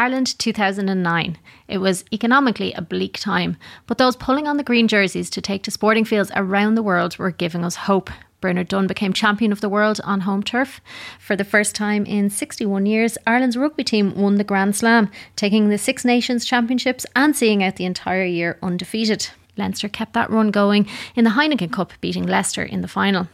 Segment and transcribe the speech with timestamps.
[0.00, 1.36] Ireland 2009.
[1.68, 5.62] It was economically a bleak time, but those pulling on the green jerseys to take
[5.64, 8.08] to sporting fields around the world were giving us hope.
[8.40, 10.80] Bernard Dunne became champion of the world on home turf.
[11.18, 15.68] For the first time in 61 years, Ireland's rugby team won the Grand Slam, taking
[15.68, 19.28] the Six Nations Championships and seeing out the entire year undefeated.
[19.58, 23.28] Leinster kept that run going in the Heineken Cup, beating Leicester in the final.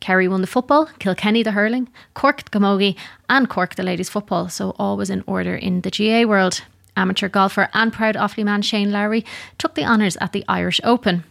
[0.00, 2.96] Kerry won the football, Kilkenny the hurling, Cork the camogie,
[3.28, 6.62] and Cork the ladies football, so all was in order in the GAA world.
[6.96, 9.24] Amateur golfer and proud Offaly man Shane Lowry
[9.56, 11.24] took the honours at the Irish Open.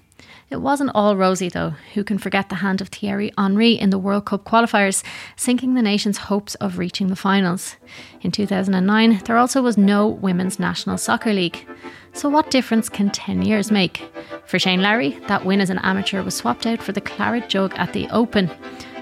[0.50, 1.74] It wasn't all rosy, though.
[1.94, 5.04] Who can forget the hand of Thierry Henry in the World Cup qualifiers,
[5.36, 7.76] sinking the nation's hopes of reaching the finals?
[8.22, 11.68] In 2009, there also was no Women's National Soccer League.
[12.14, 14.10] So, what difference can 10 years make?
[14.46, 17.74] For Shane Lowry, that win as an amateur was swapped out for the Claret Jug
[17.76, 18.50] at the Open.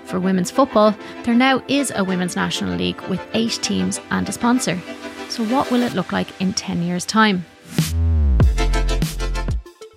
[0.06, 4.32] For women's football, there now is a Women's National League with eight teams and a
[4.32, 4.82] sponsor.
[5.30, 7.46] So, what will it look like in 10 years' time?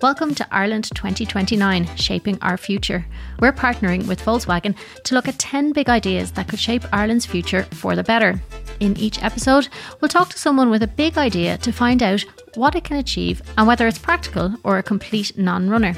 [0.01, 3.05] Welcome to Ireland 2029, Shaping Our Future.
[3.41, 7.63] We're partnering with Volkswagen to look at 10 big ideas that could shape Ireland's future
[7.63, 8.41] for the better.
[8.79, 9.67] In each episode,
[9.99, 12.23] we'll talk to someone with a big idea to find out
[12.55, 15.93] what it can achieve and whether it's practical or a complete non runner.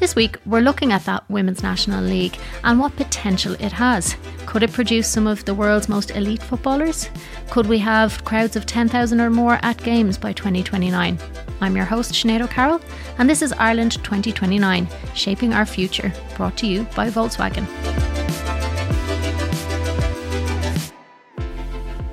[0.00, 4.16] This week, we're looking at that Women's National League and what potential it has.
[4.44, 7.08] Could it produce some of the world's most elite footballers?
[7.50, 11.18] Could we have crowds of 10,000 or more at games by 2029?
[11.60, 12.80] I'm your host, Sinead O'Carroll,
[13.18, 18.13] and this is Ireland 2029 Shaping Our Future, brought to you by Volkswagen.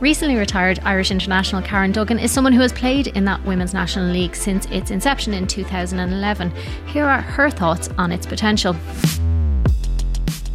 [0.01, 4.07] Recently retired Irish international Karen Duggan is someone who has played in that Women's National
[4.07, 6.51] League since its inception in 2011.
[6.87, 8.75] Here are her thoughts on its potential.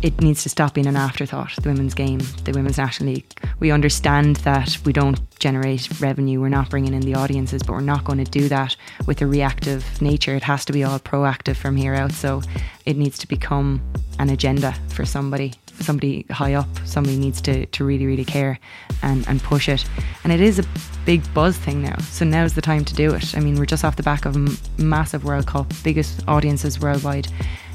[0.03, 3.33] It needs to stop being an afterthought, the women's game, the Women's National League.
[3.61, 7.81] We understand that we don't generate revenue, we're not bringing in the audiences, but we're
[7.83, 8.75] not going to do that
[9.07, 10.35] with a reactive nature.
[10.35, 12.11] It has to be all proactive from here out.
[12.11, 12.43] So
[12.85, 13.81] it needs to become
[14.19, 18.59] an agenda for somebody somebody high up, somebody needs to, to really, really care
[19.03, 19.85] and, and push it.
[20.25, 20.65] And it is a
[21.05, 21.99] big buzz thing now.
[21.99, 23.37] So now's the time to do it.
[23.37, 27.29] I mean, we're just off the back of a massive World Cup, biggest audiences worldwide,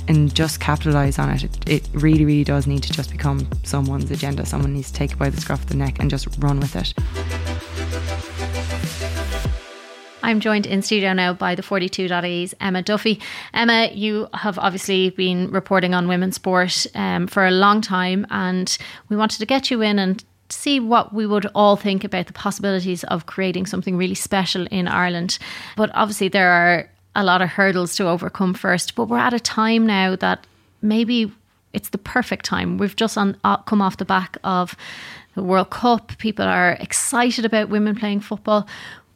[0.07, 1.43] and just capitalise on it.
[1.43, 1.69] it.
[1.69, 4.45] It really, really does need to just become someone's agenda.
[4.45, 6.75] Someone needs to take it by the scruff of the neck and just run with
[6.75, 6.93] it.
[10.23, 13.19] I'm joined in studio now by the 42.ie's Emma Duffy.
[13.53, 18.77] Emma, you have obviously been reporting on women's sport um, for a long time, and
[19.09, 22.33] we wanted to get you in and see what we would all think about the
[22.33, 25.39] possibilities of creating something really special in Ireland.
[25.75, 28.95] But obviously, there are a lot of hurdles to overcome first.
[28.95, 30.45] But we're at a time now that
[30.81, 31.31] maybe
[31.73, 32.77] it's the perfect time.
[32.77, 34.75] We've just on, uh, come off the back of
[35.35, 36.17] the World Cup.
[36.17, 38.67] People are excited about women playing football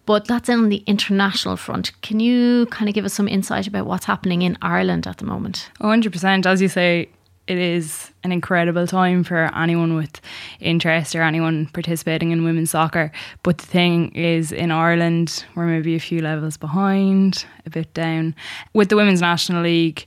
[0.05, 1.91] but that's on the international front.
[2.01, 5.25] Can you kind of give us some insight about what's happening in Ireland at the
[5.25, 5.69] moment?
[5.81, 6.45] 100%.
[6.45, 7.09] As you say,
[7.47, 10.19] it is an incredible time for anyone with
[10.59, 13.11] interest or anyone participating in women's soccer.
[13.43, 18.35] But the thing is, in Ireland, we're maybe a few levels behind, a bit down.
[18.73, 20.05] With the Women's National League,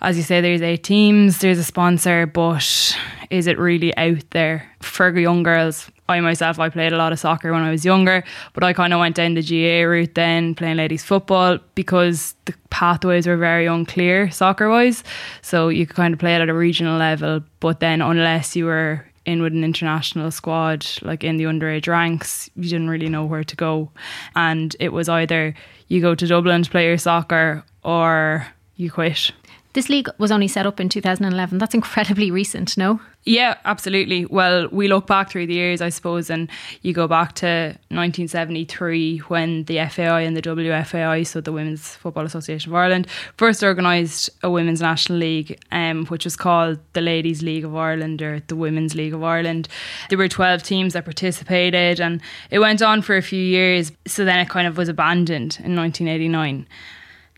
[0.00, 2.96] as you say, there's eight teams, there's a sponsor, but
[3.30, 5.90] is it really out there for young girls?
[6.08, 8.92] I myself, I played a lot of soccer when I was younger, but I kind
[8.92, 13.66] of went down the GAA route then, playing ladies football, because the pathways were very
[13.66, 15.04] unclear soccer wise.
[15.42, 18.64] So you could kind of play it at a regional level, but then unless you
[18.64, 23.24] were in with an international squad, like in the underage ranks, you didn't really know
[23.24, 23.90] where to go.
[24.34, 25.54] And it was either
[25.88, 28.46] you go to Dublin to play your soccer or
[28.76, 29.30] you quit.
[29.72, 31.58] This league was only set up in 2011.
[31.58, 33.00] That's incredibly recent, no?
[33.24, 34.24] Yeah, absolutely.
[34.24, 36.50] Well, we look back through the years, I suppose, and
[36.82, 42.24] you go back to 1973 when the FAI and the WFAI, so the Women's Football
[42.24, 47.42] Association of Ireland, first organised a Women's National League, um, which was called the Ladies
[47.42, 49.68] League of Ireland or the Women's League of Ireland.
[50.08, 53.92] There were 12 teams that participated, and it went on for a few years.
[54.06, 56.66] So then it kind of was abandoned in 1989.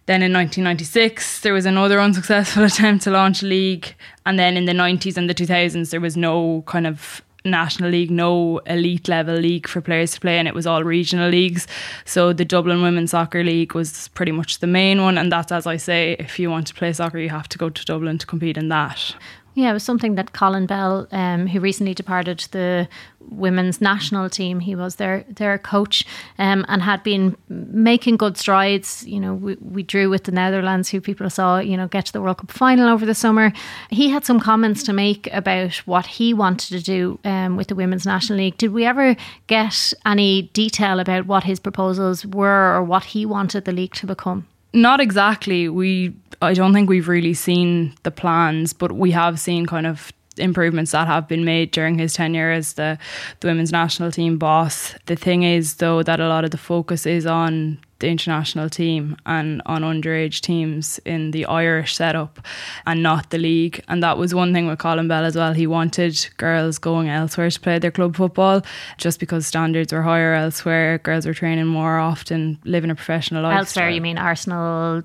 [0.07, 3.95] Then in 1996, there was another unsuccessful attempt to launch a league.
[4.27, 8.11] And then in the 90s and the 2000s, there was no kind of national league,
[8.11, 11.67] no elite level league for players to play, and it was all regional leagues.
[12.05, 15.67] So the Dublin Women's Soccer League was pretty much the main one, and that's as
[15.67, 18.27] I say, if you want to play soccer, you have to go to Dublin to
[18.27, 19.15] compete in that.
[19.55, 22.89] Yeah, it was something that Colin Bell, um, who recently departed the
[23.21, 26.07] women's national team, he was their their coach
[26.39, 29.07] um, and had been making good strides.
[29.07, 32.13] You know, we, we drew with the Netherlands, who people saw, you know, get to
[32.15, 33.53] the World Cup final over the summer.
[33.91, 37.75] He had some comments to make about what he wanted to do um, with the
[37.75, 38.57] Women's National League.
[38.57, 39.17] Did we ever
[39.49, 44.07] get any detail about what his proposals were or what he wanted the league to
[44.07, 44.47] become?
[44.73, 45.69] Not exactly.
[45.69, 50.13] We I don't think we've really seen the plans, but we have seen kind of
[50.39, 52.99] improvements that have been made during his tenure as the,
[53.41, 54.95] the women's national team boss.
[55.07, 59.17] The thing is though that a lot of the focus is on the international team
[59.25, 62.39] and on underage teams in the Irish setup
[62.87, 63.83] and not the league.
[63.89, 65.55] And that was one thing with Colin Bell as well.
[65.55, 68.63] He wanted girls going elsewhere to play their club football
[68.99, 70.99] just because standards were higher elsewhere.
[70.99, 73.57] Girls were training more often, living a professional life.
[73.57, 75.03] Elsewhere, you mean Arsenal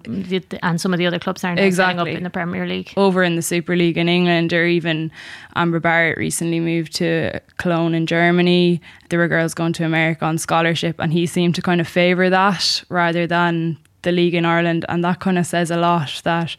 [0.61, 2.11] and some of the other clubs aren't exactly.
[2.11, 2.93] up in the Premier League?
[2.97, 5.11] Over in the Super League in England, or even
[5.55, 8.81] Amber Barrett recently moved to Cologne in Germany.
[9.09, 12.29] There were girls going to America on scholarship, and he seemed to kind of favour
[12.29, 14.85] that rather than the league in Ireland.
[14.89, 16.55] And that kind of says a lot that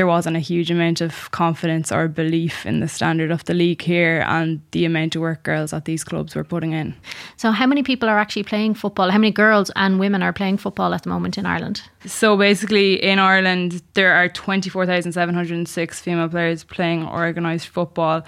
[0.00, 3.82] there wasn't a huge amount of confidence or belief in the standard of the league
[3.82, 6.94] here and the amount of work girls at these clubs were putting in.
[7.36, 9.10] So, how many people are actually playing football?
[9.10, 11.82] How many girls and women are playing football at the moment in Ireland?
[12.06, 18.22] So, basically, in Ireland, there are 24,706 female players playing organised football.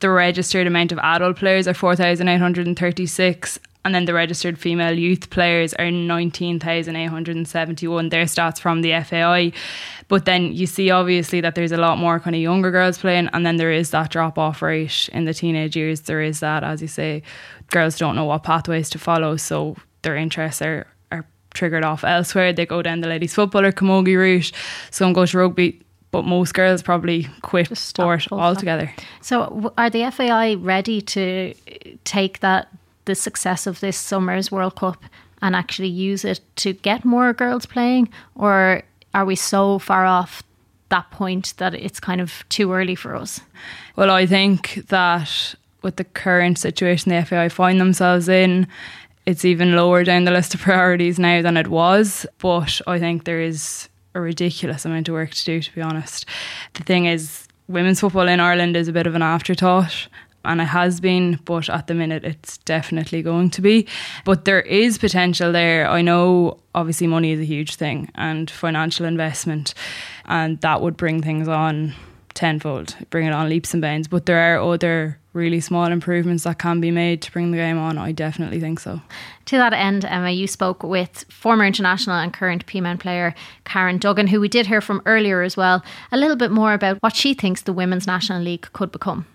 [0.00, 5.72] The registered amount of adult players are 4,836 and then the registered female youth players
[5.74, 8.08] are 19,871.
[8.08, 9.52] Their stats from the FAI.
[10.08, 13.28] But then you see obviously that there's a lot more kind of younger girls playing,
[13.32, 16.02] and then there is that drop off rate in the teenage years.
[16.02, 17.22] There is that, as you say,
[17.68, 22.52] girls don't know what pathways to follow, so their interests are, are triggered off elsewhere.
[22.52, 24.52] They go down the ladies' football or camogie route,
[24.90, 28.92] some go to rugby but most girls probably quit sport altogether.
[29.20, 31.52] So, are the FAI ready to
[32.04, 32.68] take that
[33.08, 35.02] the success of this summer's World Cup
[35.40, 38.10] and actually use it to get more girls playing?
[38.36, 38.82] Or
[39.14, 40.42] are we so far off
[40.90, 43.40] that point that it's kind of too early for us?
[43.96, 48.68] Well, I think that with the current situation the FAI find themselves in,
[49.24, 52.26] it's even lower down the list of priorities now than it was.
[52.38, 56.26] But I think there is a ridiculous amount of work to do, to be honest.
[56.74, 60.08] The thing is, women's football in Ireland is a bit of an afterthought
[60.48, 63.86] and it has been, but at the minute it's definitely going to be.
[64.24, 65.86] But there is potential there.
[65.88, 69.74] I know obviously money is a huge thing and financial investment,
[70.24, 71.94] and that would bring things on
[72.32, 74.08] tenfold, bring it on leaps and bounds.
[74.08, 77.78] But there are other really small improvements that can be made to bring the game
[77.78, 77.98] on.
[77.98, 79.02] I definitely think so.
[79.46, 83.34] To that end, Emma, you spoke with former international and current Peamount player
[83.64, 86.96] Karen Duggan, who we did hear from earlier as well, a little bit more about
[87.02, 89.26] what she thinks the Women's National League could become.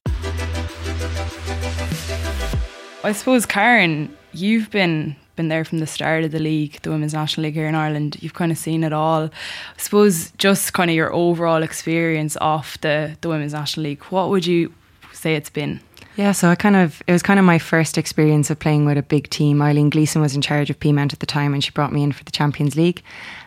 [3.03, 7.13] I suppose, Karen, you've been been there from the start of the league, the Women's
[7.13, 8.17] National League here in Ireland.
[8.21, 9.23] You've kind of seen it all.
[9.23, 14.29] I suppose just kind of your overall experience of the, the Women's National League, what
[14.29, 14.71] would you
[15.11, 15.79] say it's been?
[16.15, 19.00] Yeah, so I kind of it was kind of my first experience of playing with
[19.00, 19.61] a big team.
[19.63, 22.11] Eileen Gleeson was in charge of Peamount at the time, and she brought me in
[22.11, 23.01] for the Champions League,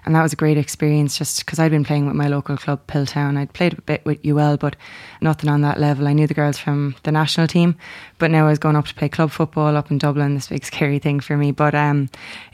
[0.06, 1.18] and that was a great experience.
[1.18, 4.24] Just because I'd been playing with my local club Piltown, I'd played a bit with
[4.24, 4.76] UL, but
[5.20, 6.06] nothing on that level.
[6.06, 7.76] I knew the girls from the national team,
[8.18, 10.34] but now I was going up to play club football up in Dublin.
[10.34, 12.08] This big scary thing for me, but um,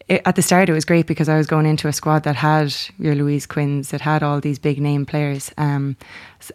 [0.08, 2.36] it, at the start it was great because I was going into a squad that
[2.36, 5.96] had your Louise Quinns, that had all these big name players, um,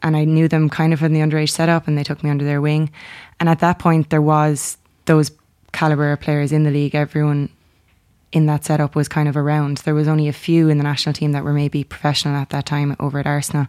[0.01, 2.43] and I knew them kind of in the underage setup, and they took me under
[2.43, 2.89] their wing.
[3.39, 5.31] And at that point, there was those
[5.73, 6.95] caliber of players in the league.
[6.95, 7.49] Everyone
[8.31, 9.77] in that setup was kind of around.
[9.77, 12.65] There was only a few in the national team that were maybe professional at that
[12.65, 13.67] time over at Arsenal.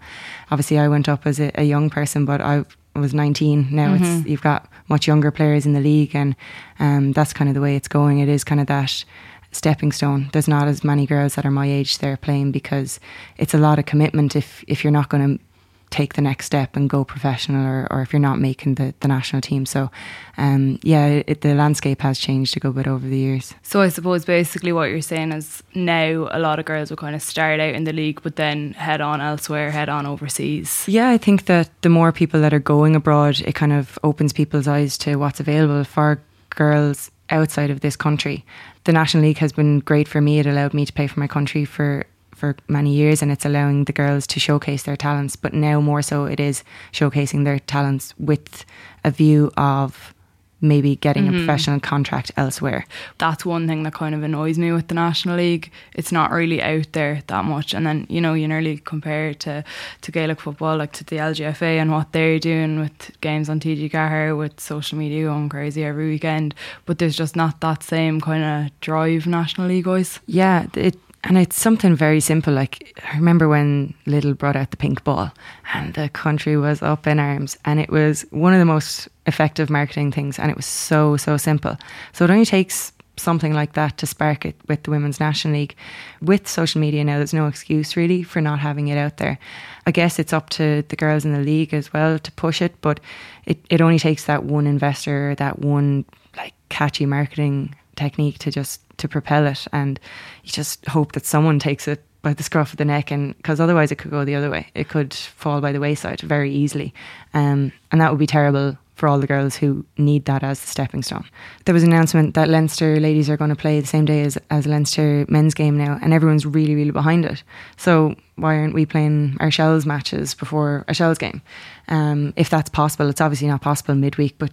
[0.50, 3.68] Obviously, I went up as a, a young person, but I was 19.
[3.70, 4.04] Now mm-hmm.
[4.04, 6.34] it's you've got much younger players in the league, and
[6.80, 8.18] um, that's kind of the way it's going.
[8.18, 9.04] It is kind of that
[9.52, 10.28] stepping stone.
[10.32, 13.00] There's not as many girls that are my age there playing because
[13.36, 15.44] it's a lot of commitment if if you're not going to
[15.90, 19.08] take the next step and go professional or, or if you're not making the, the
[19.08, 19.66] national team.
[19.66, 19.90] So,
[20.36, 23.54] um, yeah, it, the landscape has changed a good bit over the years.
[23.62, 27.14] So, I suppose basically what you're saying is now a lot of girls will kind
[27.14, 30.84] of start out in the league but then head on elsewhere, head on overseas.
[30.86, 34.32] Yeah, I think that the more people that are going abroad, it kind of opens
[34.32, 38.44] people's eyes to what's available for girls outside of this country.
[38.84, 40.38] The National League has been great for me.
[40.38, 42.06] It allowed me to play for my country for
[42.38, 46.02] for many years and it's allowing the girls to showcase their talents but now more
[46.02, 48.64] so it is showcasing their talents with
[49.04, 50.14] a view of
[50.60, 51.34] maybe getting mm-hmm.
[51.34, 52.84] a professional contract elsewhere.
[53.18, 55.70] That's one thing that kind of annoys me with the National League.
[55.94, 57.74] It's not really out there that much.
[57.74, 59.64] And then, you know, you nearly compare it to,
[60.02, 63.90] to Gaelic football, like to the LGFA and what they're doing with games on TG
[63.90, 66.54] Ceathair, with social media going crazy every weekend.
[66.86, 70.18] But there's just not that same kind of drive National League wise.
[70.26, 72.52] Yeah, it and it's something very simple.
[72.52, 75.32] Like, I remember when Lidl brought out the pink ball
[75.74, 77.56] and the country was up in arms.
[77.64, 80.38] And it was one of the most effective marketing things.
[80.38, 81.76] And it was so, so simple.
[82.12, 85.74] So it only takes something like that to spark it with the Women's National League.
[86.22, 89.40] With social media now, there's no excuse really for not having it out there.
[89.86, 92.80] I guess it's up to the girls in the league as well to push it,
[92.80, 93.00] but
[93.44, 96.04] it, it only takes that one investor, that one
[96.36, 99.98] like catchy marketing technique to just to propel it and
[100.44, 103.60] you just hope that someone takes it by the scruff of the neck and because
[103.60, 106.92] otherwise it could go the other way it could fall by the wayside very easily
[107.34, 110.66] um, and that would be terrible for all the girls who need that as the
[110.66, 111.24] stepping stone.
[111.64, 114.36] There was an announcement that Leinster ladies are going to play the same day as,
[114.50, 117.44] as Leinster men's game now, and everyone's really, really behind it.
[117.76, 121.42] So why aren't we playing our Shels matches before a Shels game?
[121.86, 124.50] Um, if that's possible, it's obviously not possible midweek, but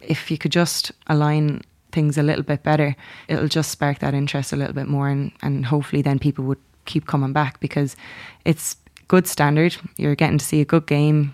[0.00, 1.62] if you could just align
[1.94, 2.96] things a little bit better,
[3.28, 6.60] it'll just spark that interest a little bit more, and, and hopefully then people would
[6.84, 7.96] keep coming back because
[8.44, 8.76] it's
[9.08, 9.76] good standard.
[9.96, 11.32] You're getting to see a good game,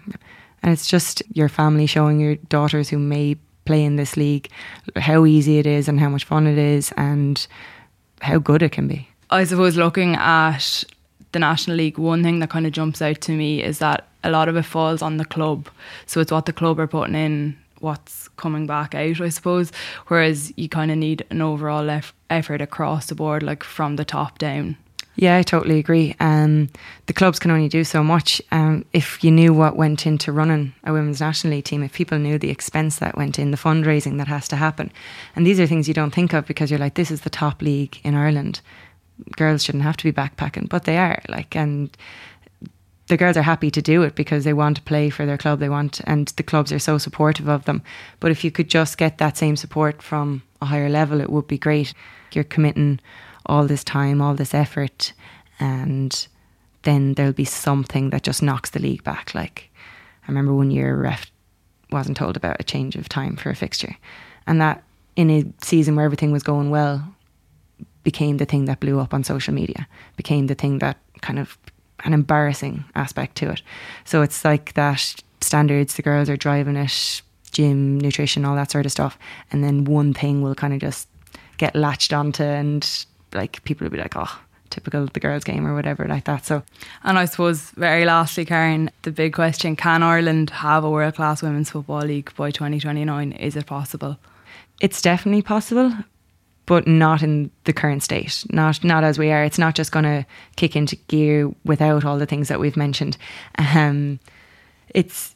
[0.63, 4.49] and it's just your family showing your daughters who may play in this league
[4.97, 7.47] how easy it is and how much fun it is and
[8.21, 9.09] how good it can be.
[9.31, 10.85] I suppose looking at
[11.33, 14.31] the National League, one thing that kind of jumps out to me is that a
[14.31, 15.69] lot of it falls on the club.
[16.07, 19.73] So it's what the club are putting in what's coming back out, I suppose.
[20.07, 24.05] Whereas you kind of need an overall eff- effort across the board, like from the
[24.05, 24.77] top down.
[25.17, 26.15] Yeah, I totally agree.
[26.21, 26.71] Um,
[27.07, 28.41] the clubs can only do so much.
[28.53, 32.19] Um, if you knew what went into running a women's national league team, if people
[32.19, 34.91] knew the expense that went in, the fundraising that has to happen,
[35.37, 37.61] and these are things you don't think of because you're like, this is the top
[37.61, 38.61] league in Ireland.
[39.37, 41.21] Girls shouldn't have to be backpacking, but they are.
[41.29, 41.95] Like, and
[43.11, 45.59] the girls are happy to do it because they want to play for their club.
[45.59, 47.83] They want, and the clubs are so supportive of them.
[48.21, 51.47] But if you could just get that same support from a higher level, it would
[51.47, 51.93] be great.
[52.33, 53.01] You're committing
[53.45, 55.13] all this time, all this effort,
[55.59, 56.29] and
[56.83, 59.35] then there'll be something that just knocks the league back.
[59.35, 59.71] Like
[60.23, 61.31] I remember one year, ref
[61.91, 63.97] wasn't told about a change of time for a fixture,
[64.47, 64.85] and that
[65.17, 67.15] in a season where everything was going well
[68.05, 71.59] became the thing that blew up on social media, became the thing that kind of
[72.05, 73.63] an embarrassing aspect to it.
[74.05, 78.87] So it's like that standards, the girls are driving it, gym, nutrition, all that sort
[78.87, 79.19] of stuff.
[79.51, 81.09] And then one thing will kind of just
[81.57, 84.41] get latched onto and like people will be like, oh,
[84.71, 86.47] typical the girls game or whatever like that.
[86.47, 86.63] So
[87.03, 91.43] And I suppose very lastly, Karen, the big question, can Ireland have a world class
[91.43, 93.33] women's football league by twenty twenty nine?
[93.33, 94.19] Is it possible?
[94.81, 95.93] It's definitely possible
[96.71, 98.45] but not in the current state.
[98.51, 99.43] Not not as we are.
[99.43, 100.25] It's not just going to
[100.55, 103.17] kick into gear without all the things that we've mentioned.
[103.59, 104.21] Um,
[104.91, 105.35] it's,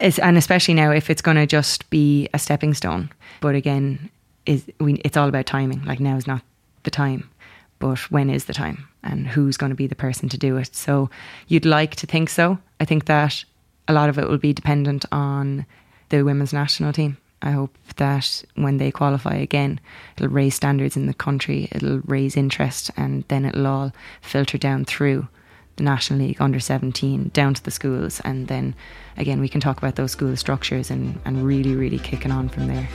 [0.00, 3.08] it's and especially now if it's going to just be a stepping stone.
[3.40, 4.10] But again,
[4.44, 5.82] is we, it's all about timing.
[5.86, 6.42] Like now is not
[6.82, 7.30] the time,
[7.78, 10.76] but when is the time, and who's going to be the person to do it?
[10.76, 11.08] So
[11.48, 12.58] you'd like to think so.
[12.80, 13.46] I think that
[13.88, 15.64] a lot of it will be dependent on
[16.10, 19.80] the women's national team I hope that when they qualify again,
[20.16, 24.84] it'll raise standards in the country, it'll raise interest, and then it'll all filter down
[24.84, 25.28] through
[25.76, 28.20] the National League under 17 down to the schools.
[28.20, 28.74] And then
[29.16, 32.66] again, we can talk about those school structures and, and really, really kicking on from
[32.66, 32.88] there.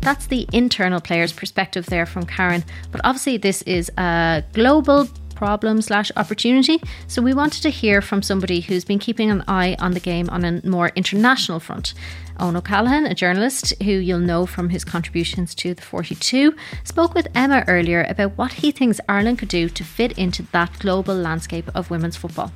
[0.00, 2.64] That's the internal player's perspective there from Karen.
[2.92, 6.82] But obviously, this is a global problem slash opportunity.
[7.06, 10.28] So we wanted to hear from somebody who's been keeping an eye on the game
[10.30, 11.94] on a more international front.
[12.40, 17.28] Owen O'Callaghan, a journalist who you'll know from his contributions to the 42, spoke with
[17.34, 21.70] Emma earlier about what he thinks Ireland could do to fit into that global landscape
[21.74, 22.52] of women's football.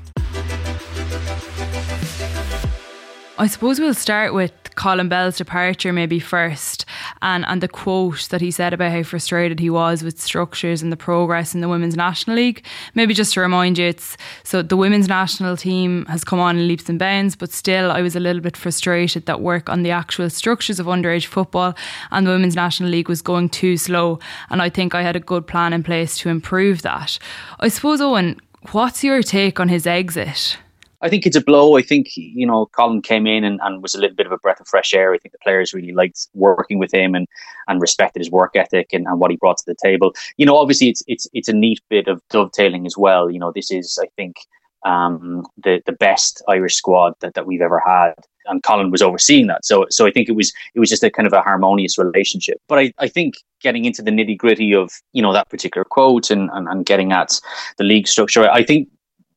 [3.38, 6.86] I suppose we'll start with Colin Bell's departure maybe first
[7.20, 10.90] and, and the quote that he said about how frustrated he was with structures and
[10.90, 12.64] the progress in the Women's National League.
[12.94, 16.66] Maybe just to remind you, it's so the Women's National team has come on in
[16.66, 19.90] leaps and bounds, but still I was a little bit frustrated that work on the
[19.90, 21.74] actual structures of underage football
[22.10, 24.18] and the Women's National League was going too slow.
[24.48, 27.18] And I think I had a good plan in place to improve that.
[27.58, 28.40] I suppose, Owen,
[28.72, 30.56] what's your take on his exit?
[31.02, 31.76] I think it's a blow.
[31.78, 34.38] I think, you know, Colin came in and, and was a little bit of a
[34.38, 35.14] breath of fresh air.
[35.14, 37.26] I think the players really liked working with him and,
[37.68, 40.12] and respected his work ethic and, and what he brought to the table.
[40.36, 43.30] You know, obviously it's it's it's a neat bit of dovetailing as well.
[43.30, 44.36] You know, this is I think
[44.84, 48.14] um, the the best Irish squad that, that we've ever had.
[48.46, 49.64] and Colin was overseeing that.
[49.64, 52.60] So so I think it was it was just a kind of a harmonious relationship.
[52.68, 56.30] But I, I think getting into the nitty gritty of you know that particular quote
[56.30, 57.40] and, and and getting at
[57.78, 58.88] the league structure, I think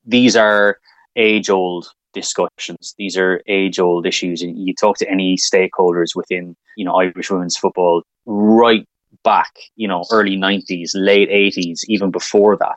[0.05, 0.77] these are
[1.15, 2.93] age old discussions.
[2.98, 4.41] These are age old issues.
[4.41, 8.88] And you talk to any stakeholders within, you know, Irish women's football right
[9.24, 12.75] back, you know, early 90s, late 80s, even before that.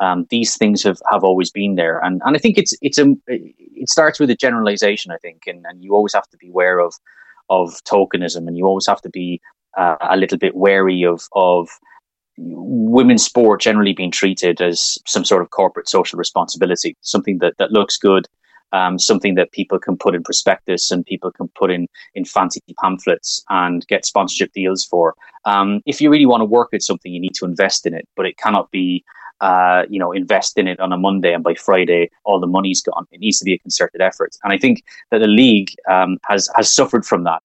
[0.00, 3.14] Um, these things have, have always been there, and and I think it's it's a
[3.28, 5.12] it starts with a generalization.
[5.12, 6.94] I think, and, and you always have to be aware of
[7.48, 9.40] of tokenism, and you always have to be
[9.76, 11.68] uh, a little bit wary of of
[12.36, 17.70] women's sport generally being treated as some sort of corporate social responsibility, something that that
[17.70, 18.26] looks good,
[18.72, 22.60] um, something that people can put in prospectus and people can put in in fancy
[22.80, 25.14] pamphlets and get sponsorship deals for.
[25.44, 28.08] Um, if you really want to work at something, you need to invest in it,
[28.16, 29.04] but it cannot be.
[29.40, 32.80] Uh, you know, invest in it on a Monday, and by Friday, all the money's
[32.80, 33.04] gone.
[33.10, 36.48] It needs to be a concerted effort, and I think that the league um, has
[36.54, 37.42] has suffered from that.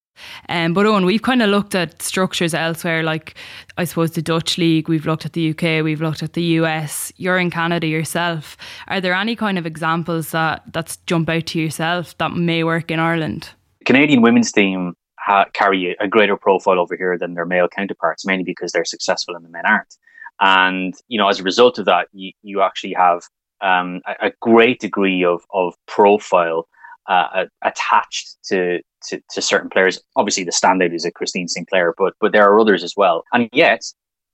[0.48, 3.36] Um, but Owen, we've kind of looked at structures elsewhere, like
[3.78, 4.90] I suppose the Dutch league.
[4.90, 5.84] We've looked at the UK.
[5.84, 7.12] We've looked at the US.
[7.18, 8.58] You're in Canada yourself.
[8.88, 12.92] Are there any kind of examples that that's jump out to yourself that may work
[12.92, 13.50] in Ireland?
[13.86, 18.44] Canadian women's team ha- carry a greater profile over here than their male counterparts, mainly
[18.44, 19.96] because they're successful and the men aren't.
[20.42, 23.24] And you know, as a result of that, you, you actually have
[23.62, 26.68] um, a, a, great degree of of profile
[27.10, 30.00] uh, attached to, to, to certain players.
[30.16, 33.24] Obviously, the standout is a Christine Sinclair, but but there are others as well.
[33.34, 33.82] And yet,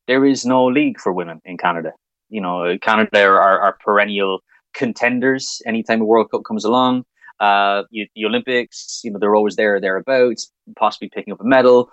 [0.08, 1.94] there is no league for women in Canada.
[2.29, 4.39] You know, Canada are, are perennial
[4.74, 7.05] contenders anytime the World Cup comes along.
[7.39, 11.89] Uh, you, the Olympics, you know, they're always there, thereabouts, possibly picking up a medal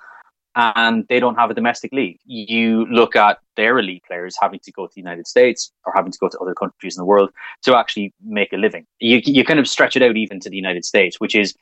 [0.54, 2.18] and they don't have a domestic league.
[2.24, 6.12] You look at their elite players having to go to the United States or having
[6.12, 7.30] to go to other countries in the world
[7.62, 8.86] to actually make a living.
[9.00, 11.54] You, you kind of stretch it out even to the United States, which is,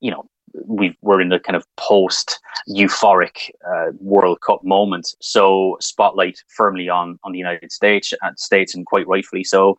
[0.00, 0.28] you know,
[0.66, 5.14] we are in the kind of post euphoric uh, World Cup moment.
[5.20, 9.78] So spotlight firmly on on the United States, uh, States, and quite rightfully so.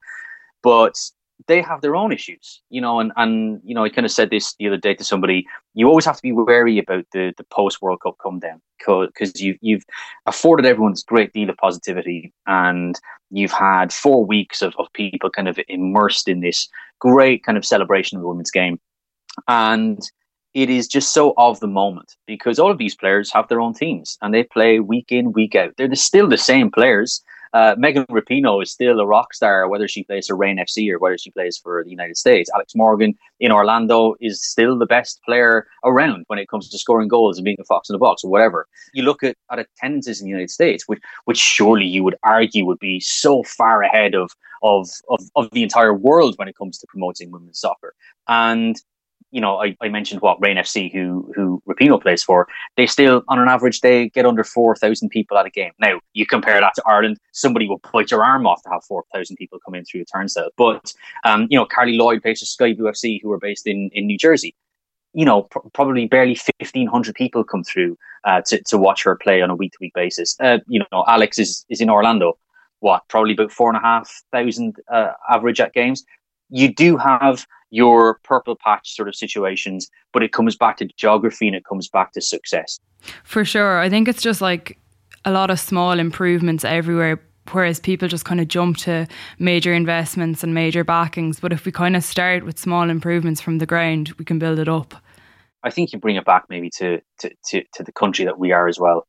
[0.64, 0.98] But
[1.48, 4.30] they have their own issues, you know, and, and you know, I kind of said
[4.30, 5.48] this the other day to somebody.
[5.74, 9.42] You always have to be wary about the the post World Cup come down because
[9.42, 9.86] you you've
[10.26, 15.30] afforded everyone this great deal of positivity, and you've had four weeks of, of people
[15.30, 16.68] kind of immersed in this
[17.00, 18.80] great kind of celebration of the women's game,
[19.48, 20.00] and
[20.54, 23.74] it is just so of the moment because all of these players have their own
[23.74, 25.74] teams and they play week in week out.
[25.78, 30.04] They're still the same players uh, Megan Rapinoe is still a rock star, whether she
[30.04, 32.50] plays for Reign FC or whether she plays for the United States.
[32.54, 37.08] Alex Morgan in Orlando is still the best player around when it comes to scoring
[37.08, 38.68] goals and being a fox in the box or whatever.
[38.94, 42.66] You look at, at attendances in the United States, which which surely you would argue
[42.66, 44.32] would be so far ahead of
[44.64, 47.96] of, of, of the entire world when it comes to promoting women's soccer.
[48.28, 48.80] And
[49.32, 53.24] you know, I, I mentioned what Reign FC, who who Rapinoe plays for, they still,
[53.30, 55.72] on an average, they get under four thousand people at a game.
[55.80, 59.06] Now, you compare that to Ireland, somebody will bite your arm off to have four
[59.14, 60.50] thousand people come in through a turnstile.
[60.58, 63.90] But um, you know, Carli Lloyd plays for Sky Blue FC, who are based in
[63.94, 64.54] in New Jersey.
[65.14, 69.16] You know, pr- probably barely fifteen hundred people come through uh, to to watch her
[69.16, 70.36] play on a week to week basis.
[70.40, 72.38] Uh, you know, Alex is is in Orlando.
[72.80, 76.04] What, probably about four and a half thousand uh, average at games.
[76.52, 81.48] You do have your purple patch sort of situations, but it comes back to geography
[81.48, 82.80] and it comes back to success.
[83.24, 83.80] For sure.
[83.80, 84.78] I think it's just like
[85.26, 87.22] a lot of small improvements everywhere.
[87.52, 89.08] Whereas people just kind of jump to
[89.40, 91.40] major investments and major backings.
[91.40, 94.60] But if we kind of start with small improvements from the ground, we can build
[94.60, 94.94] it up.
[95.64, 98.52] I think you bring it back maybe to, to, to, to the country that we
[98.52, 99.08] are as well.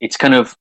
[0.00, 0.56] It's kind of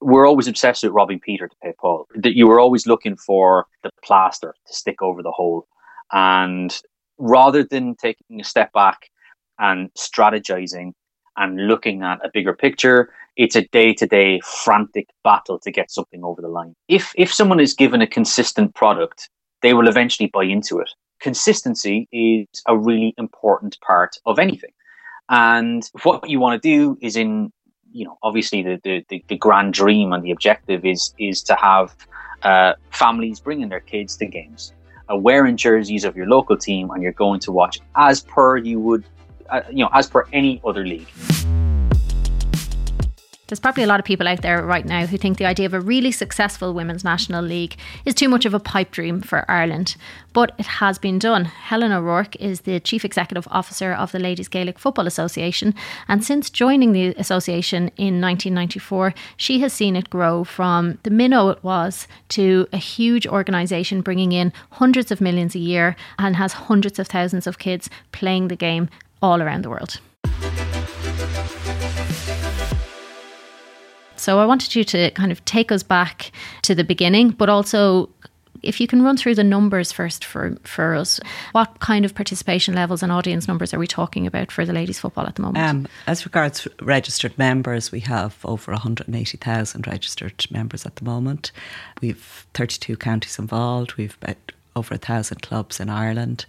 [0.00, 2.06] we're always obsessed with robbing Peter to pay Paul.
[2.14, 5.66] That you were always looking for the plaster to stick over the hole.
[6.12, 6.76] And
[7.18, 9.10] rather than taking a step back
[9.58, 10.92] and strategizing
[11.36, 16.42] and looking at a bigger picture, it's a day-to-day frantic battle to get something over
[16.42, 16.74] the line.
[16.88, 19.30] If if someone is given a consistent product,
[19.62, 20.90] they will eventually buy into it.
[21.20, 24.72] Consistency is a really important part of anything.
[25.30, 27.52] And what you want to do is in
[27.92, 31.94] you know obviously the, the, the, grand dream and the objective is is to have
[32.42, 34.72] uh, families bringing their kids to games
[35.16, 39.04] wearing jerseys of your local team and you're going to watch as per you would,
[39.50, 41.08] uh, you know, as per any other league.
[43.52, 45.74] There's probably a lot of people out there right now who think the idea of
[45.74, 49.94] a really successful Women's National League is too much of a pipe dream for Ireland.
[50.32, 51.44] But it has been done.
[51.44, 55.74] Helen O'Rourke is the Chief Executive Officer of the Ladies Gaelic Football Association,
[56.08, 61.50] and since joining the association in 1994, she has seen it grow from the minnow
[61.50, 66.54] it was to a huge organisation bringing in hundreds of millions a year and has
[66.54, 68.88] hundreds of thousands of kids playing the game
[69.20, 70.00] all around the world.
[74.22, 76.30] So I wanted you to kind of take us back
[76.62, 78.08] to the beginning, but also
[78.62, 81.18] if you can run through the numbers first for, for us,
[81.50, 85.00] what kind of participation levels and audience numbers are we talking about for the ladies'
[85.00, 85.66] football at the moment?
[85.66, 91.50] Um, as regards registered members, we have over 180,000 registered members at the moment.
[92.00, 93.96] We've 32 counties involved.
[93.96, 96.46] We've about over a thousand clubs in Ireland.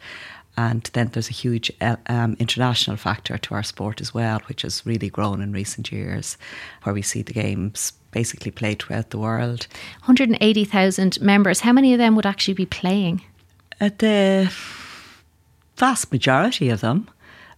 [0.56, 4.62] And then there's a huge uh, um, international factor to our sport as well, which
[4.62, 6.38] has really grown in recent years,
[6.84, 9.68] where we see the games basically played throughout the world.
[10.02, 11.62] 180,000 members.
[11.62, 13.24] How many of them would actually be playing?
[13.82, 14.54] Uh, the
[15.78, 17.10] vast majority of them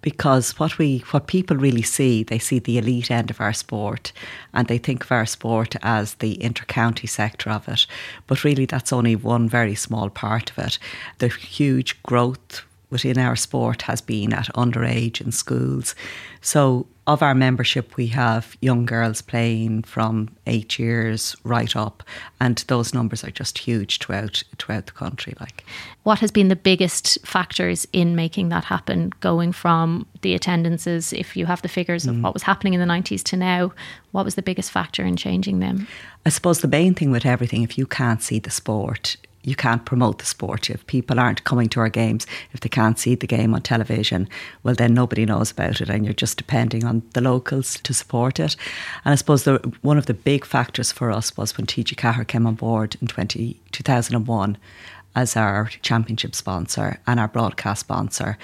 [0.01, 4.13] because what we what people really see they see the elite end of our sport
[4.53, 7.85] and they think of our sport as the intercounty sector of it
[8.27, 10.79] but really that's only one very small part of it
[11.17, 12.63] the huge growth
[13.03, 15.95] within our sport has been at underage in schools.
[16.41, 22.01] So, of our membership, we have young girls playing from eight years right up,
[22.39, 25.35] and those numbers are just huge throughout throughout the country.
[25.39, 25.63] Like,
[26.03, 29.11] what has been the biggest factors in making that happen?
[29.19, 32.21] Going from the attendances, if you have the figures of mm.
[32.21, 33.71] what was happening in the nineties to now,
[34.11, 35.87] what was the biggest factor in changing them?
[36.25, 39.85] I suppose the main thing with everything, if you can't see the sport, you can't
[39.85, 40.69] promote the sport.
[40.69, 44.27] If people aren't coming to our games, if they can't see the game on television,
[44.63, 48.39] well, then nobody knows about it, and you're just depending on the locals to support
[48.39, 48.55] it.
[49.05, 52.27] And I suppose the, one of the big factors for us was when TG Ceathair
[52.27, 54.57] came on board in 20, 2001
[55.15, 58.37] as our championship sponsor and our broadcast sponsor.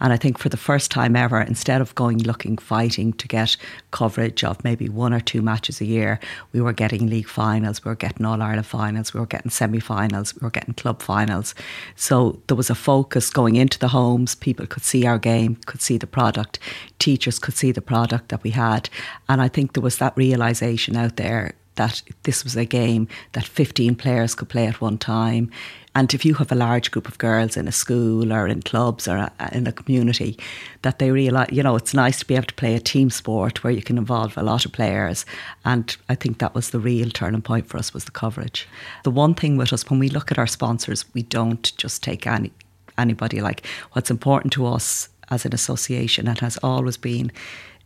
[0.00, 3.56] And I think for the first time ever, instead of going looking, fighting to get
[3.90, 6.20] coverage of maybe one or two matches a year,
[6.52, 9.80] we were getting league finals, we were getting All Ireland finals, we were getting semi
[9.80, 11.54] finals, we were getting club finals.
[11.96, 14.34] So there was a focus going into the homes.
[14.34, 16.58] People could see our game, could see the product,
[16.98, 18.88] teachers could see the product that we had.
[19.28, 23.44] And I think there was that realization out there that this was a game that
[23.44, 25.50] 15 players could play at one time.
[25.94, 29.08] And if you have a large group of girls in a school or in clubs
[29.08, 30.38] or a, in a community,
[30.82, 33.64] that they realise, you know, it's nice to be able to play a team sport
[33.64, 35.24] where you can involve a lot of players.
[35.64, 38.68] And I think that was the real turning point for us was the coverage.
[39.04, 42.26] The one thing with us, when we look at our sponsors, we don't just take
[42.26, 42.52] any
[42.96, 43.40] anybody.
[43.40, 47.30] Like what's important to us as an association and has always been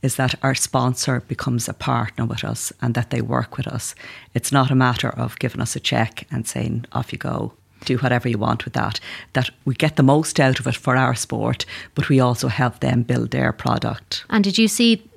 [0.03, 3.95] is that our sponsor becomes a partner with us and that they work with us.
[4.35, 7.53] It's not a matter of giving us a check and saying, off you go
[7.85, 9.01] do whatever you want with that.
[9.33, 12.81] That we get the most out of it for our sport, but we also help
[12.81, 14.25] them build their product.
[14.31, 15.09] And did you see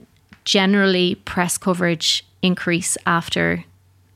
[0.43, 3.63] generally press coverage increase after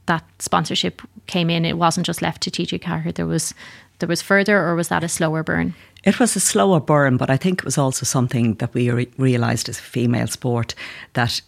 [0.10, 1.64] that sponsorship came in?
[1.66, 3.16] It wasn't just left to TG Ceathair.
[3.16, 3.54] There was
[4.00, 5.74] there was further, or was that a slower burn?
[6.04, 9.12] It was a slower burn, but I think it was also something that we re-
[9.18, 10.74] realised as a female sport
[11.14, 11.42] that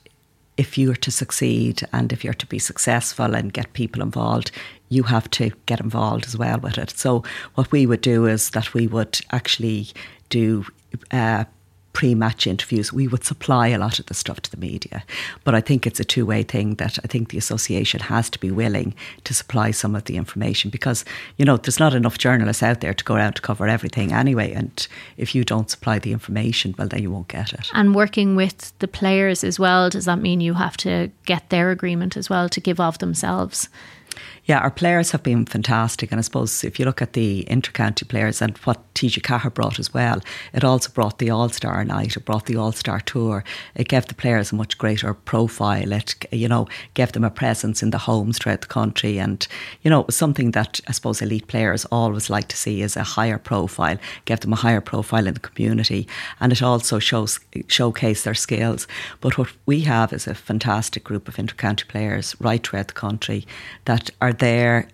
[0.57, 4.51] if you're to succeed and if you're to be successful and get people involved,
[4.89, 6.91] you have to get involved as well with it.
[6.91, 7.23] So,
[7.55, 9.87] what we would do is that we would actually
[10.29, 10.65] do
[11.11, 11.45] uh,
[11.93, 15.03] pre match interviews, we would supply a lot of the stuff to the media.
[15.43, 18.39] But I think it's a two way thing that I think the association has to
[18.39, 21.05] be willing to supply some of the information because,
[21.37, 24.53] you know, there's not enough journalists out there to go around to cover everything anyway.
[24.53, 27.69] And if you don't supply the information, well, then you won't get it.
[27.73, 31.71] And working with the players as well, does that mean you have to get their
[31.71, 33.69] agreement as well to give of themselves?
[34.51, 36.11] Yeah, our players have been fantastic.
[36.11, 39.79] And I suppose if you look at the intercounty players and what TG Ceathair brought
[39.79, 40.19] as well,
[40.51, 43.45] it also brought the All Star night, it brought the All Star tour.
[43.75, 45.93] It gave the players a much greater profile.
[45.93, 49.19] It, you know, gave them a presence in the homes throughout the country.
[49.19, 49.47] And,
[49.83, 52.97] you know, it was something that I suppose elite players always like to see as
[52.97, 56.09] a higher profile, gave them a higher profile in the community.
[56.41, 58.85] And it also shows showcase their skills.
[59.21, 63.47] But what we have is a fantastic group of intercounty players right throughout the country
[63.85, 64.89] that are there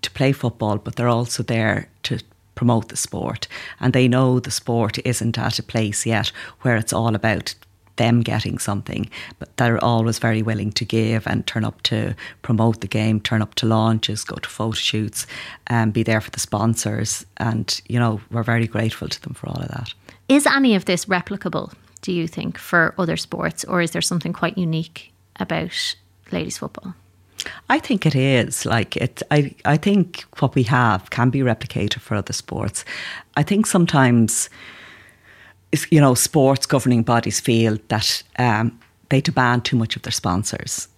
[0.00, 2.18] to play football, but they're also there to
[2.54, 3.48] promote the sport.
[3.80, 7.54] And they know the sport isn't at a place yet where it's all about
[7.96, 12.80] them getting something, but they're always very willing to give and turn up to promote
[12.80, 15.26] the game, turn up to launches, go to photo shoots,
[15.66, 17.24] and be there for the sponsors.
[17.36, 19.94] And, you know, we're very grateful to them for all of that.
[20.28, 24.32] Is any of this replicable, do you think, for other sports, or is there something
[24.32, 25.96] quite unique about
[26.32, 26.94] ladies' football?
[27.68, 28.66] I think it is.
[28.66, 32.84] Like it I I think what we have can be replicated for other sports.
[33.36, 34.50] I think sometimes
[35.90, 38.78] you know, sports governing bodies feel that um,
[39.08, 40.88] they demand too much of their sponsors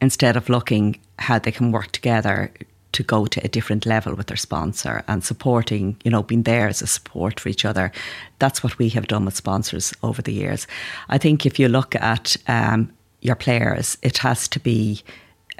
[0.00, 2.52] instead of looking how they can work together
[2.92, 6.68] to go to a different level with their sponsor and supporting, you know, being there
[6.68, 7.90] as a support for each other.
[8.38, 10.66] That's what we have done with sponsors over the years.
[11.08, 15.02] I think if you look at um, your players, it has to be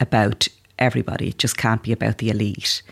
[0.02, 1.28] about everybody.
[1.28, 2.82] It just can't be about the elite.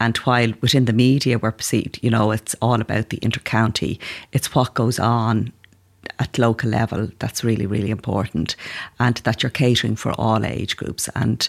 [0.00, 3.98] And while within the media we're perceived, you know, it's all about the intercounty,
[4.32, 5.52] it's what goes on
[6.20, 8.54] at local level that's really, really important.
[9.00, 11.08] And that you're catering for all age groups.
[11.16, 11.48] And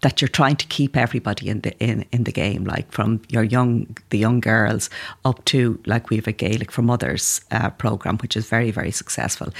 [0.00, 3.42] that you're trying to keep everybody in the in, in the game, like from your
[3.42, 4.90] young the young girls
[5.24, 8.90] up to like we have a Gaelic for Mothers uh, program, which is very very
[8.90, 9.52] successful.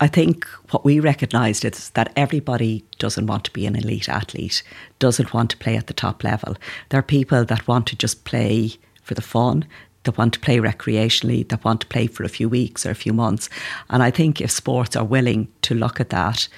[0.00, 4.62] I think what we recognised is that everybody doesn't want to be an elite athlete,
[4.98, 6.56] doesn't want to play at the top level.
[6.88, 8.72] There are people that want to just play
[9.02, 9.66] for the fun
[10.04, 12.94] that want to play recreationally, that want to play for a few weeks or a
[12.94, 13.50] few months.
[13.90, 16.48] And I think if sports are willing to look at that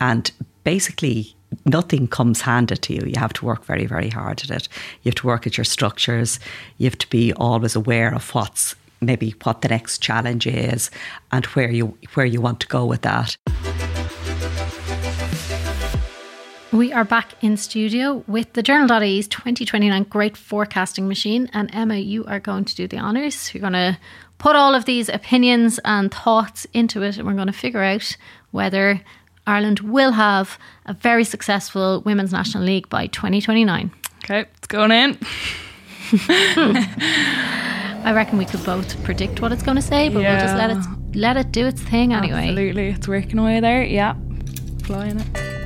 [0.00, 0.30] and
[0.64, 3.02] basically nothing comes handed to you.
[3.06, 4.68] You have to work very, very hard at it.
[5.02, 6.40] You have to work at your structures.
[6.78, 10.90] You have to be always aware of what's maybe what the next challenge is
[11.32, 13.36] and where you where you want to go with that.
[16.72, 21.50] We are back in studio with the Journal.ie's 2029 Great Forecasting Machine.
[21.52, 23.52] And Emma, you are going to do the honours.
[23.52, 23.98] You're going to
[24.38, 28.16] put all of these opinions and thoughts into it, and we're going to figure out
[28.52, 29.00] whether
[29.50, 33.90] Ireland will have a very successful Women's National League by 2029.
[34.22, 35.18] Okay, it's going in.
[38.04, 40.36] I reckon we could both predict what it's going to say, but yeah.
[40.36, 42.50] we'll just let it let it do its thing anyway.
[42.50, 43.82] Absolutely, it's working away there.
[43.82, 44.14] Yeah,
[44.84, 45.59] flying it.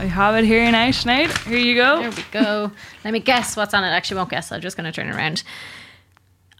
[0.00, 1.46] I have it here now, Sinead.
[1.46, 2.00] Here you go.
[2.00, 2.72] There we go.
[3.04, 3.88] Let me guess what's on it.
[3.88, 4.50] Actually, won't guess.
[4.50, 5.42] I'm just going to turn it around.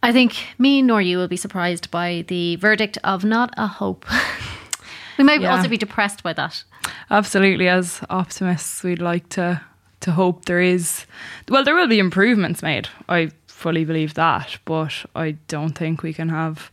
[0.02, 4.04] I think me nor you will be surprised by the verdict of not a hope.
[5.18, 5.56] we might yeah.
[5.56, 6.62] also be depressed by that.
[7.10, 7.66] Absolutely.
[7.66, 9.62] As optimists, we'd like to
[10.00, 11.06] to hope there is.
[11.48, 12.88] Well, there will be improvements made.
[13.08, 16.70] I fully believe that, but I don't think we can have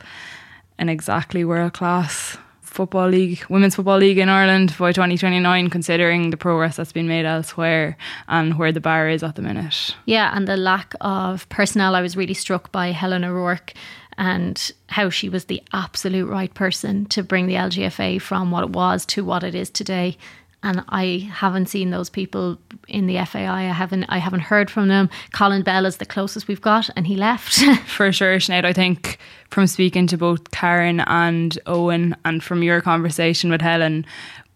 [0.78, 2.38] an exactly world class
[2.78, 7.26] football league, women's football league in Ireland by 2029, considering the progress that's been made
[7.26, 9.96] elsewhere and where the bar is at the minute.
[10.06, 11.96] Yeah, and the lack of personnel.
[11.96, 13.74] I was really struck by Helen O'Rourke
[14.20, 18.70] and how she was the absolute right person to bring the LGFA from what it
[18.70, 20.16] was to what it is today
[20.64, 23.70] and I haven't seen those people in the FAI.
[23.70, 25.10] I haven't I haven't heard from them.
[25.34, 27.64] Colin Bell is the closest we've got, and he left.
[27.86, 28.66] For sure, Sinead.
[28.66, 34.06] I think from speaking to both Karen and Owen, and from your conversation with Helen,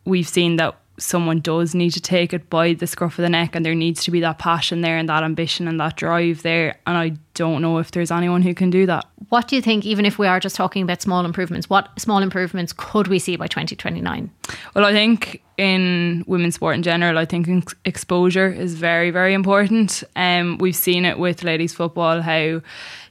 [0.05, 3.55] we've seen that someone does need to take it by the scruff of the neck
[3.55, 6.77] and there needs to be that passion there and that ambition and that drive there
[6.85, 9.05] and I don't know if there's anyone who can do that.
[9.29, 12.21] What do you think even if we are just talking about small improvements what small
[12.21, 14.29] improvements could we see by 2029?
[14.75, 20.03] Well I think in women's sport in general I think exposure is very very important.
[20.15, 22.61] Um we've seen it with ladies football how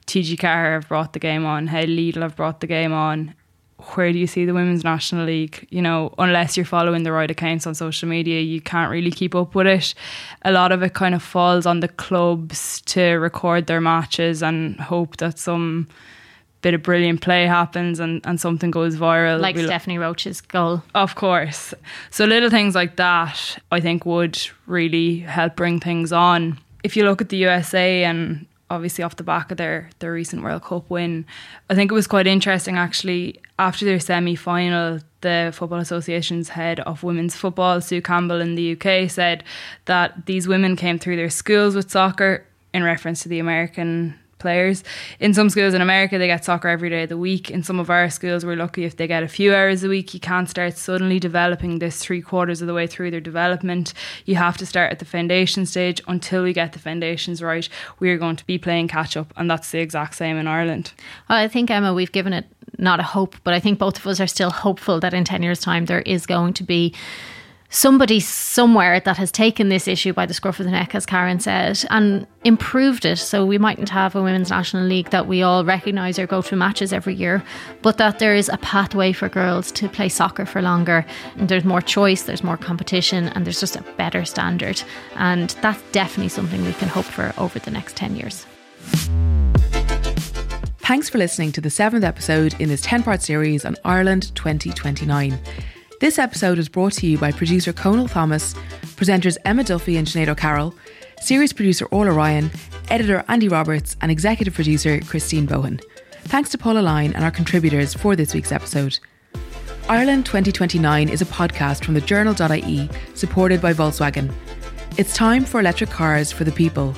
[0.06, 3.34] TG Ceathair have brought the game on, how Lidl have brought the game on
[3.94, 5.66] where do you see the Women's National League?
[5.70, 9.34] You know, unless you're following the right accounts on social media, you can't really keep
[9.34, 9.94] up with it.
[10.42, 14.78] A lot of it kind of falls on the clubs to record their matches and
[14.80, 15.88] hope that some
[16.62, 19.40] bit of brilliant play happens and, and something goes viral.
[19.40, 20.82] Like we'll, Stephanie Roche's goal.
[20.94, 21.72] Of course.
[22.10, 26.58] So little things like that I think would really help bring things on.
[26.82, 30.42] If you look at the USA and obviously off the back of their their recent
[30.42, 31.26] World Cup win.
[31.68, 35.00] I think it was quite interesting actually after their semi final.
[35.22, 39.44] The Football Association's head of women's football, Sue Campbell in the UK, said
[39.84, 44.82] that these women came through their schools with soccer in reference to the American players.
[45.20, 47.50] In some schools in America, they get soccer every day of the week.
[47.50, 50.12] In some of our schools, we're lucky if they get a few hours a week.
[50.14, 53.94] You can't start suddenly developing this three quarters of the way through their development.
[54.24, 56.00] You have to start at the foundation stage.
[56.08, 57.68] Until we get the foundations right,
[58.00, 60.92] we're going to be playing catch up, and that's the exact same in Ireland.
[61.28, 62.46] Well, I think, Emma, we've given it
[62.78, 65.42] not a hope, but I think both of us are still hopeful that in 10
[65.42, 66.94] years' time there is going to be
[67.70, 71.38] somebody somewhere that has taken this issue by the scruff of the neck, as Karen
[71.38, 73.16] said, and improved it.
[73.16, 76.56] So we mightn't have a women's national league that we all recognise or go to
[76.56, 77.42] matches every year,
[77.82, 81.06] but that there is a pathway for girls to play soccer for longer.
[81.36, 84.82] And there's more choice, there's more competition, and there's just a better standard.
[85.14, 88.46] And that's definitely something we can hope for over the next 10 years.
[90.78, 95.38] Thanks for listening to the seventh episode in this 10 part series on Ireland 2029.
[96.00, 98.54] This episode is brought to you by producer Conal Thomas,
[98.96, 100.74] presenters Emma Duffy and Sinead O'Carroll,
[101.20, 102.50] series producer Orla Ryan,
[102.88, 105.78] editor Andy Roberts, and executive producer Christine Bohan.
[106.22, 108.98] Thanks to Paula Line and our contributors for this week's episode.
[109.90, 114.32] Ireland 2029 is a podcast from the journal.ie supported by Volkswagen.
[114.96, 116.94] It's time for electric cars for the people.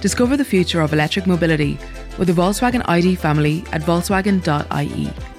[0.00, 1.76] Discover the future of electric mobility
[2.18, 5.37] with the Volkswagen ID family at Volkswagen.ie.